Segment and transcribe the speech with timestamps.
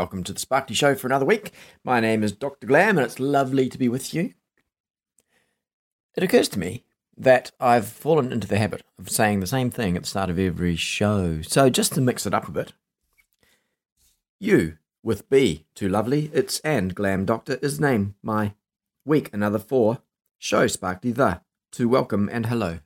[0.00, 1.52] Welcome to the Sparkly Show for another week.
[1.84, 2.66] My name is Dr.
[2.66, 4.32] Glam and it's lovely to be with you.
[6.16, 6.84] It occurs to me
[7.18, 10.38] that I've fallen into the habit of saying the same thing at the start of
[10.38, 11.42] every show.
[11.42, 12.72] So just to mix it up a bit,
[14.38, 18.54] you with B, too lovely, it's and Glam Doctor is name my
[19.04, 19.98] week another four
[20.38, 21.42] show Sparkly the
[21.72, 22.78] to welcome and hello.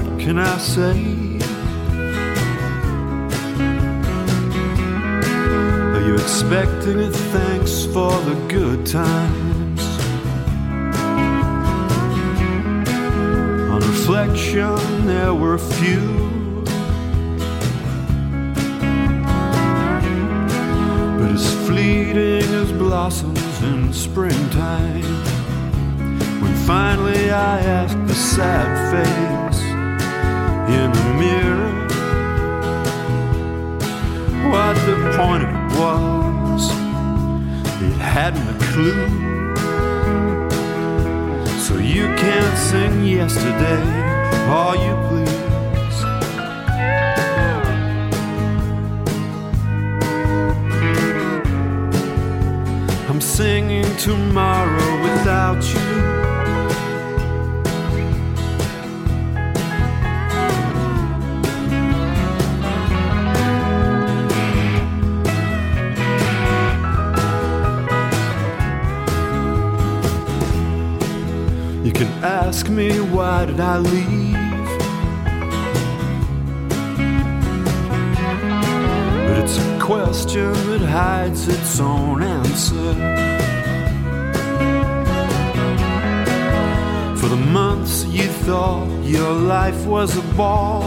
[0.00, 0.96] What can I say?
[5.94, 9.82] Are you expecting a thanks for the good times?
[13.72, 16.06] On reflection, there were few.
[21.18, 25.02] But as fleeting as blossoms in springtime.
[26.40, 29.47] When finally I asked the sad face
[30.70, 31.88] in the mirror
[34.50, 36.70] what the point of it was,
[37.82, 39.08] it hadn't a clue.
[41.58, 43.82] So you can't sing yesterday,
[44.48, 45.98] all you please.
[53.08, 56.27] I'm singing tomorrow without you.
[71.98, 74.32] Can ask me why did I leave?
[79.26, 82.92] But it's a question that hides its own answer.
[87.16, 90.84] For the months you thought your life was a ball.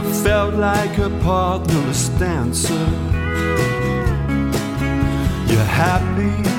[0.00, 2.86] I felt like a partnerless dancer.
[5.46, 6.49] You're happy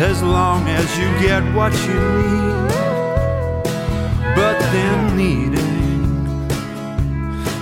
[0.00, 2.68] as long as you get what you need.
[4.36, 6.38] But then needing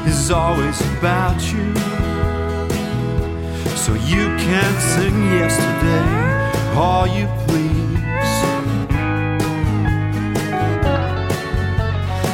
[0.06, 1.74] is always about you.
[3.74, 8.36] So you can sing yesterday, all you please.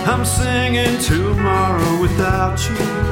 [0.04, 3.11] I'm singing tomorrow without you.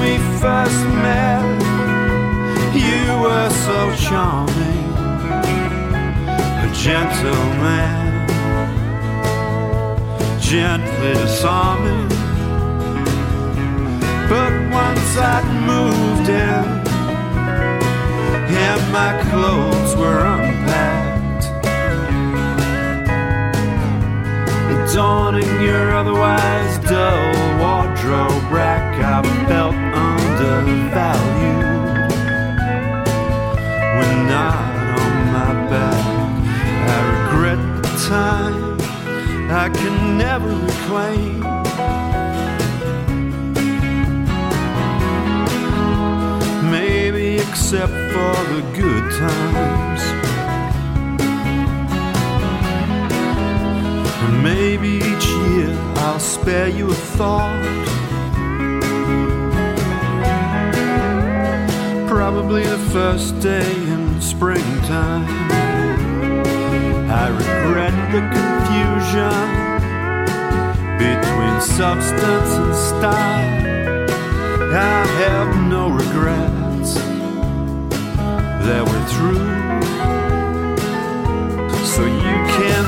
[0.00, 1.42] We first met,
[2.74, 4.92] you were so charming,
[6.66, 8.26] a gentleman,
[10.40, 12.08] gently disarming.
[14.28, 16.64] But once I'd moved in,
[18.68, 21.44] and my clothes were unpacked,
[24.74, 31.64] adorning your otherwise dull wardrobe rack, I felt undervalued.
[33.96, 34.56] When not
[35.02, 36.04] on my back,
[36.94, 38.78] I regret the time
[39.50, 41.40] I can never reclaim.
[46.70, 50.02] Maybe except for the good times.
[54.42, 57.78] Maybe each year I'll spare you a thought.
[62.30, 65.24] Probably the first day in springtime.
[67.10, 69.38] I regret the confusion
[70.98, 74.10] between substance and style.
[74.74, 76.96] I have no regrets
[78.66, 79.48] that we're through.
[81.86, 82.84] So you can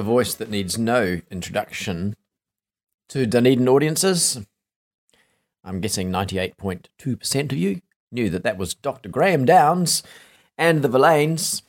[0.00, 2.16] A voice that needs no introduction
[3.10, 4.40] to Dunedin audiences.
[5.62, 9.10] I'm guessing 98.2% of you knew that that was Dr.
[9.10, 10.02] Graham Downs
[10.56, 11.62] and the Villains.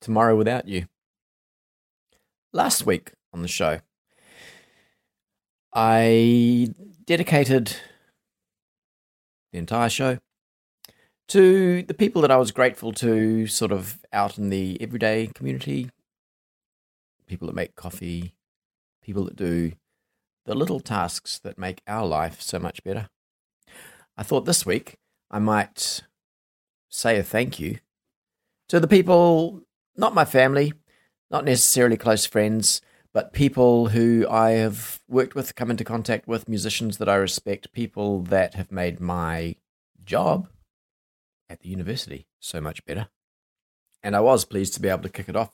[0.00, 0.86] Tomorrow Without You.
[2.52, 3.80] Last week on the show,
[5.72, 6.72] I
[7.04, 7.74] dedicated
[9.52, 10.18] the entire show
[11.26, 15.90] to the people that I was grateful to, sort of out in the everyday community.
[17.26, 18.34] People that make coffee,
[19.02, 19.72] people that do
[20.44, 23.08] the little tasks that make our life so much better.
[24.16, 24.98] I thought this week
[25.30, 26.02] I might
[26.88, 27.78] say a thank you
[28.68, 29.62] to the people,
[29.96, 30.72] not my family,
[31.30, 32.80] not necessarily close friends,
[33.12, 37.72] but people who I have worked with, come into contact with, musicians that I respect,
[37.72, 39.56] people that have made my
[40.04, 40.48] job
[41.48, 43.08] at the university so much better.
[44.04, 45.50] And I was pleased to be able to kick it off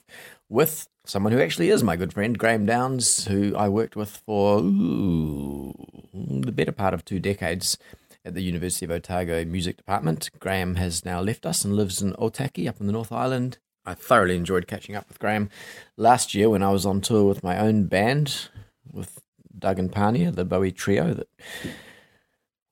[0.48, 4.58] with someone who actually is my good friend, Graham Downs, who I worked with for
[4.58, 5.72] ooh,
[6.12, 7.78] the better part of two decades
[8.24, 10.30] at the University of Otago Music Department.
[10.40, 13.58] Graham has now left us and lives in Otaki up in the North Island.
[13.86, 15.48] I thoroughly enjoyed catching up with Graham
[15.96, 18.48] last year when I was on tour with my own band
[18.92, 19.22] with
[19.56, 21.28] Doug and Pania, the Bowie trio that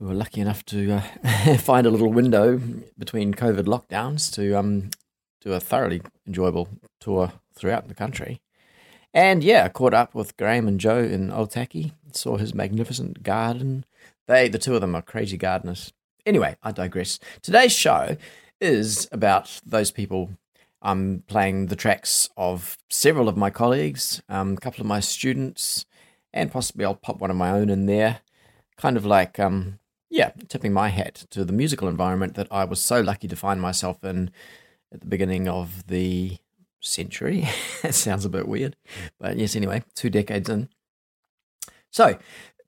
[0.01, 2.61] we were lucky enough to uh, find a little window
[2.99, 4.91] between COVID lockdowns to um,
[5.41, 6.69] do a thoroughly enjoyable
[7.01, 8.41] tour throughout the country.
[9.15, 13.85] And yeah, I caught up with Graham and Joe in Otaki, saw his magnificent garden.
[14.27, 15.93] They, the two of them, are crazy gardeners.
[16.27, 17.19] Anyway, I digress.
[17.41, 18.17] Today's show
[18.61, 20.31] is about those people.
[20.83, 25.87] I'm playing the tracks of several of my colleagues, um, a couple of my students,
[26.33, 28.21] and possibly I'll pop one of my own in there.
[28.77, 29.79] Kind of like um,
[30.11, 33.61] yeah, tipping my hat to the musical environment that I was so lucky to find
[33.61, 34.31] myself in
[34.93, 36.39] at the beginning of the
[36.81, 37.49] century.
[37.83, 38.77] that sounds a bit weird,
[39.19, 40.69] but yes, anyway, two decades in.
[41.91, 42.19] So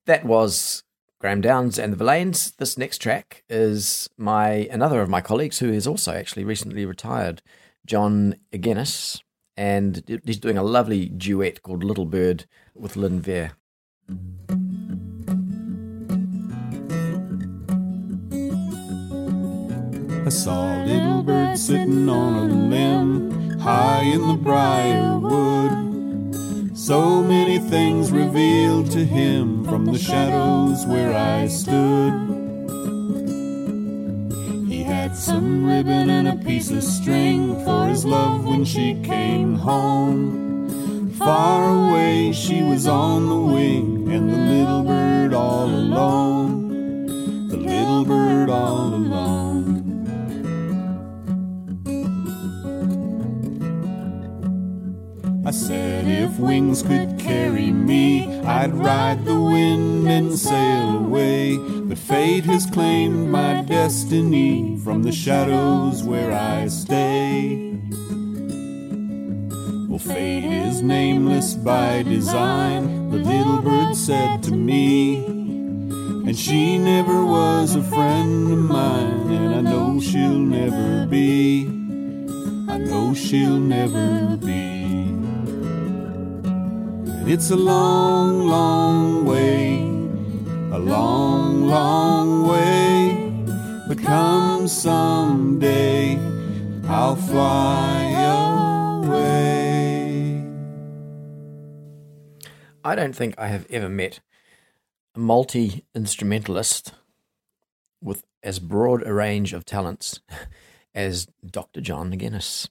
[0.06, 0.82] that was
[1.20, 2.52] Graham Downs and the Villains.
[2.52, 7.43] This next track is my another of my colleagues who is also actually recently retired,
[7.87, 9.20] John Egenes,
[9.56, 13.52] and he's doing a lovely duet called Little Bird with Lynn Vere.
[20.25, 26.76] I saw a little bird sitting on a limb high in the briar wood.
[26.76, 32.12] So many things revealed to him from the shadows where I stood.
[34.69, 39.55] He had some ribbon and a piece of string for his love when she came
[39.55, 41.11] home.
[41.12, 46.59] Far away, she was on the wing, and the little bird all alone.
[56.40, 61.56] Wings could carry me, I'd ride the wind and sail away.
[61.56, 67.78] But fate has claimed my destiny from the shadows where I stay.
[69.88, 75.25] Well, fate is nameless by design, the little bird said to me.
[75.26, 81.66] And she never was a friend of mine, and I know she'll never be.
[82.68, 84.69] I know she'll never be.
[87.32, 89.78] It's a long, long way,
[90.72, 93.30] a long, long way.
[93.87, 96.18] But come someday,
[96.88, 98.10] I'll fly
[99.04, 100.44] away.
[102.82, 104.18] I don't think I have ever met
[105.14, 106.94] a multi instrumentalist
[108.02, 110.18] with as broad a range of talents
[110.96, 111.80] as Dr.
[111.80, 112.68] John Egenes.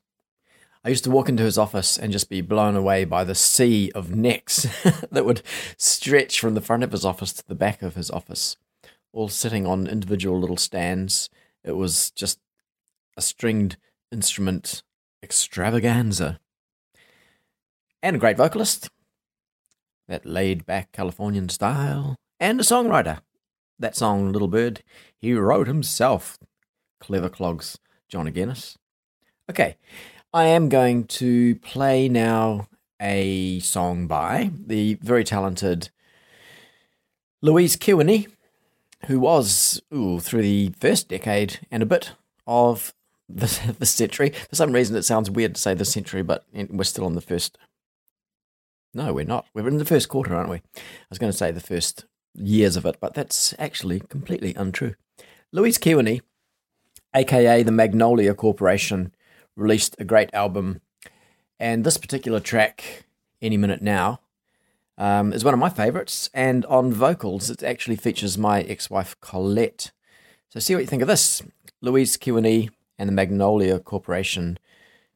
[0.84, 3.92] I used to walk into his office and just be blown away by the sea
[3.94, 4.66] of necks
[5.12, 5.42] that would
[5.78, 8.56] stretch from the front of his office to the back of his office,
[9.12, 11.30] all sitting on individual little stands.
[11.64, 12.40] It was just
[13.18, 13.76] a stringed
[14.12, 14.84] instrument
[15.22, 16.40] extravaganza.
[18.02, 18.90] And a great vocalist,
[20.08, 23.20] that laid back Californian style, and a songwriter.
[23.78, 24.82] That song, Little Bird,
[25.18, 26.38] he wrote himself.
[27.02, 28.78] Clever clogs, John Egenes.
[29.50, 29.78] Okay,
[30.32, 32.68] I am going to play now
[33.02, 35.90] a song by the very talented
[37.42, 38.28] Louise Kiwani,
[39.08, 42.12] who was ooh, through the first decade and a bit
[42.46, 42.94] of
[43.28, 44.30] the, the century.
[44.50, 47.22] For some reason, it sounds weird to say the century, but we're still on the
[47.22, 47.58] first.
[48.94, 49.48] No, we're not.
[49.56, 50.58] We're in the first quarter, aren't we?
[50.78, 52.06] I was going to say the first
[52.36, 54.94] years of it, but that's actually completely untrue.
[55.52, 56.22] Louise Kiwani,
[57.16, 59.12] aka the Magnolia Corporation,
[59.60, 60.82] released a great album,
[61.60, 63.06] and this particular track,
[63.42, 64.22] Any Minute Now,
[64.98, 66.30] um, is one of my favorites.
[66.34, 69.92] And on vocals, it actually features my ex wife Colette.
[70.50, 71.42] So, see what you think of this.
[71.82, 74.60] Louise Kiwani and the Magnolia Corporation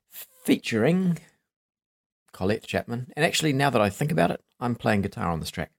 [0.09, 1.19] featuring
[2.31, 3.11] Colette Chapman.
[3.15, 5.71] And actually, now that I think about it, I'm playing guitar on this track.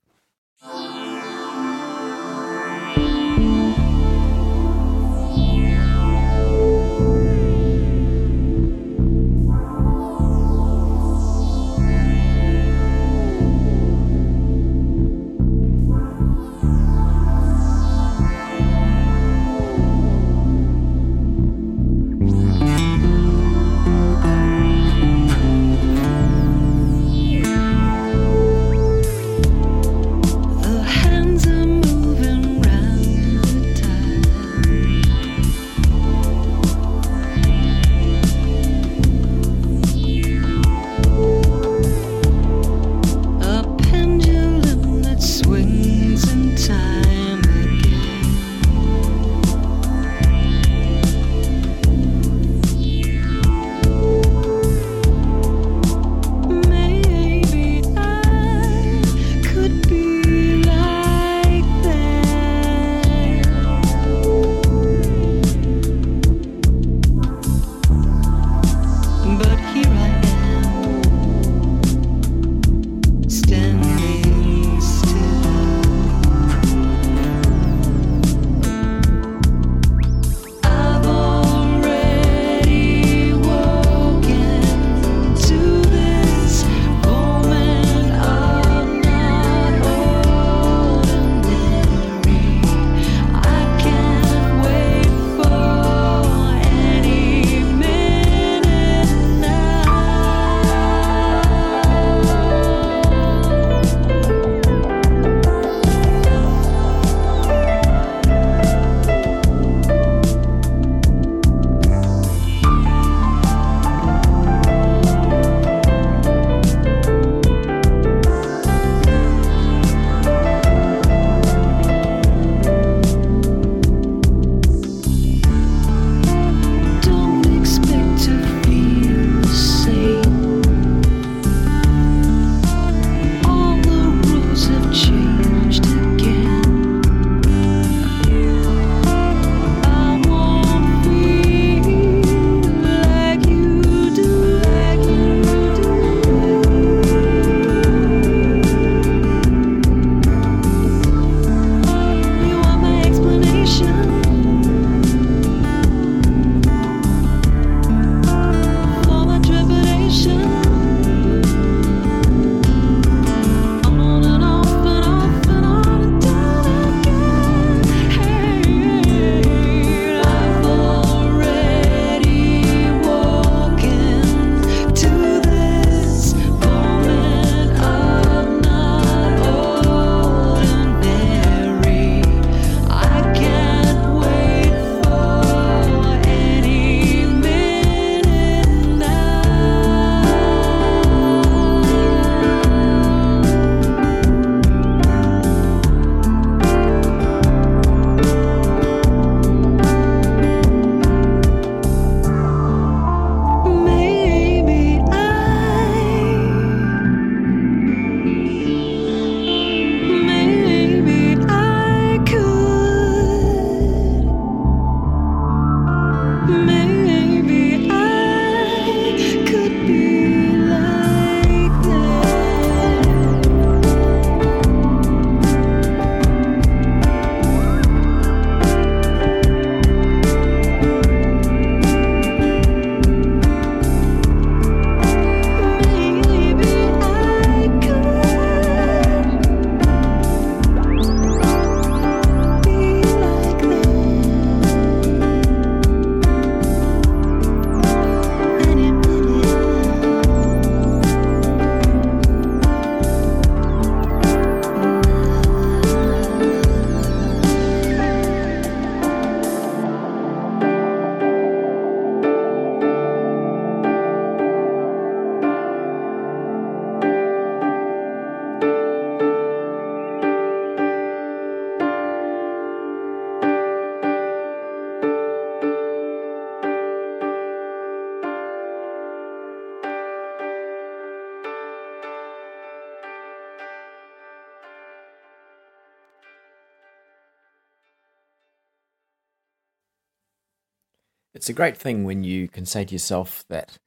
[291.45, 293.77] It's a great thing when you can say to yourself that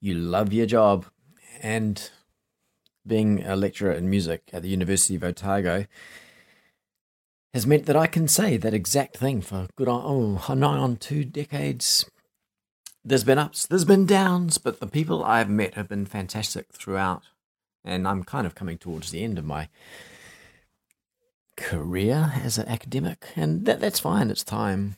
[0.00, 1.06] you love your job
[1.60, 2.12] and
[3.04, 5.86] being a lecturer in music at the University of Otago
[7.52, 10.94] has meant that I can say that exact thing for good on, oh, nigh on
[10.94, 12.08] two decades.
[13.04, 17.24] There's been ups, there's been downs, but the people I've met have been fantastic throughout.
[17.84, 19.70] And I'm kind of coming towards the end of my
[21.56, 24.30] career as an academic, and that, that's fine.
[24.30, 24.94] It's time.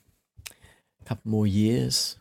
[1.08, 2.18] Couple more years.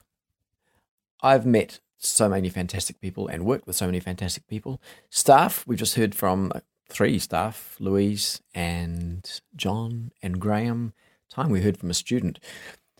[1.21, 4.79] I've met so many fantastic people and worked with so many fantastic people.
[5.09, 6.53] Staff, we've just heard from
[6.87, 10.93] three staff Louise and John and Graham.
[11.29, 12.39] Time we heard from a student.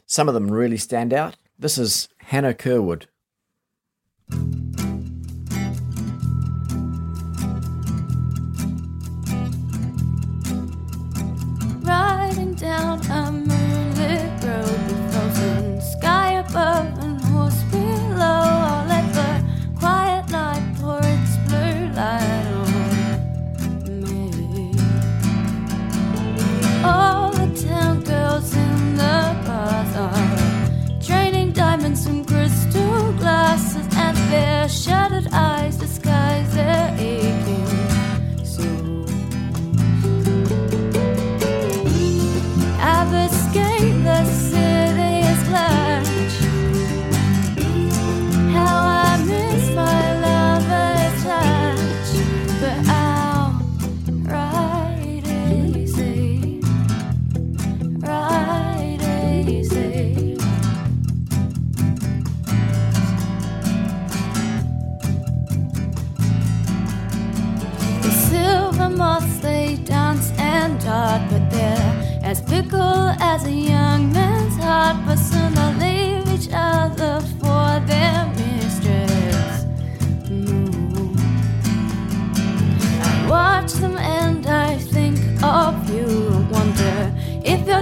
[0.06, 1.38] Some of them really stand out.
[1.58, 3.06] This is Hannah Kerwood.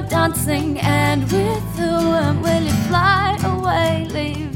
[0.01, 4.54] Dancing and with who, and will you fly away, leaving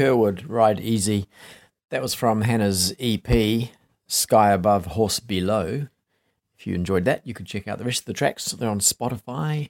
[0.00, 1.28] Kerwood, Ride Easy.
[1.90, 3.68] That was from Hannah's EP,
[4.06, 5.88] Sky Above, Horse Below.
[6.58, 8.46] If you enjoyed that, you could check out the rest of the tracks.
[8.46, 9.68] They're on Spotify.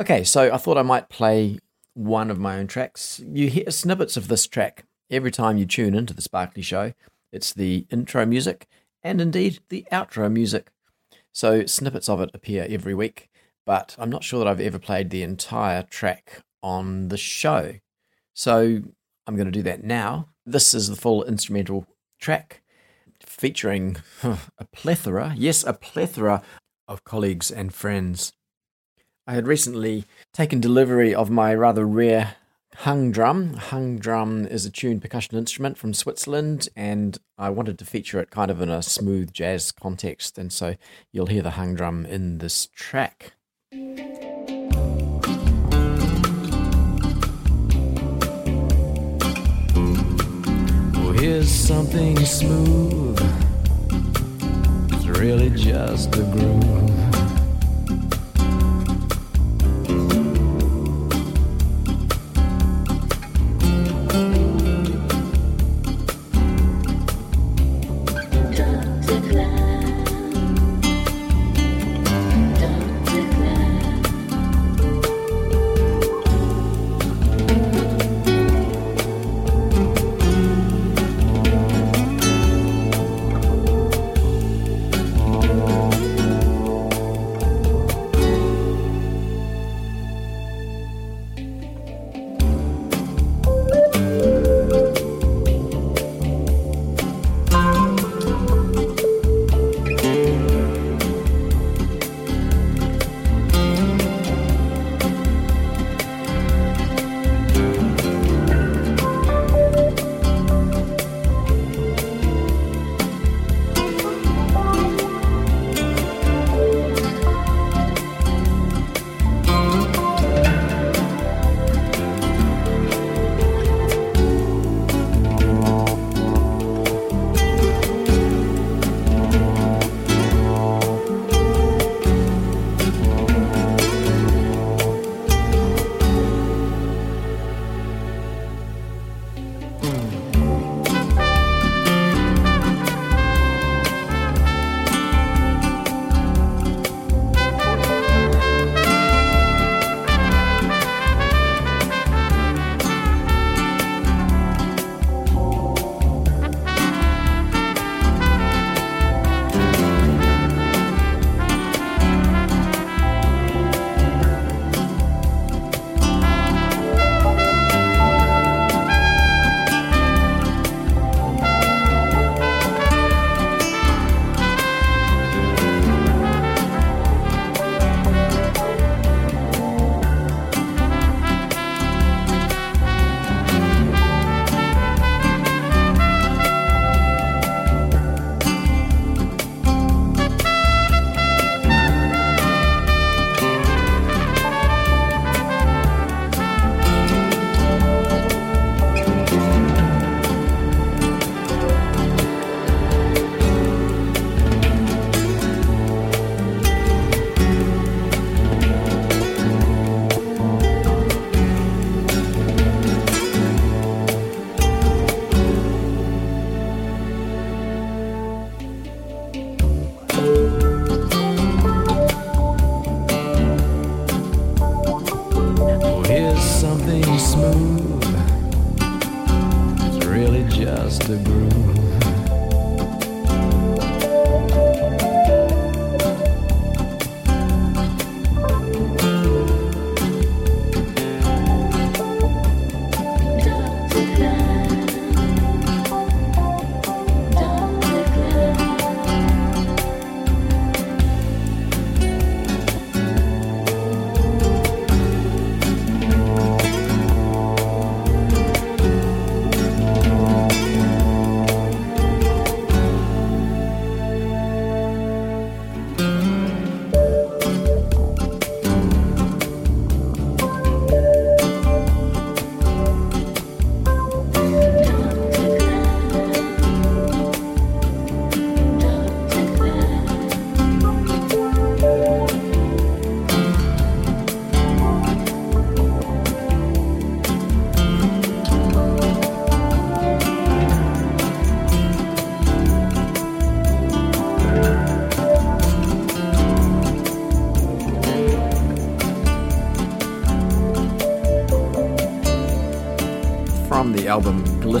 [0.00, 1.60] Okay, so I thought I might play
[1.94, 3.22] one of my own tracks.
[3.24, 6.92] You hear snippets of this track every time you tune into the Sparkly Show.
[7.30, 8.66] It's the intro music
[9.00, 10.72] and indeed the outro music.
[11.30, 13.30] So snippets of it appear every week,
[13.64, 17.74] but I'm not sure that I've ever played the entire track on the show.
[18.34, 18.82] So
[19.26, 20.28] I'm going to do that now.
[20.44, 21.86] This is the full instrumental
[22.20, 22.62] track
[23.20, 26.42] featuring a plethora, yes, a plethora
[26.88, 28.32] of colleagues and friends.
[29.26, 32.36] I had recently taken delivery of my rather rare
[32.76, 33.54] hang drum.
[33.54, 38.30] Hang drum is a tuned percussion instrument from Switzerland, and I wanted to feature it
[38.30, 40.74] kind of in a smooth jazz context, and so
[41.12, 43.34] you'll hear the hang drum in this track.
[51.22, 53.16] Here's something smooth.
[54.90, 56.72] It's really just a groove.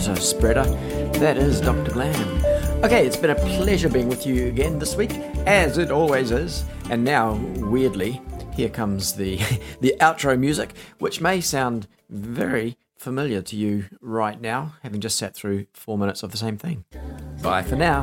[0.08, 0.64] Album Spreader,
[1.20, 1.92] that is Dr.
[1.92, 2.44] Glam.
[2.84, 5.12] Okay, it's been a pleasure being with you again this week,
[5.46, 6.64] as it always is.
[6.90, 8.20] And now, weirdly,
[8.52, 9.36] here comes the
[9.80, 15.34] the outro music, which may sound very familiar to you right now, having just sat
[15.34, 16.84] through four minutes of the same thing.
[17.40, 18.02] Bye for now.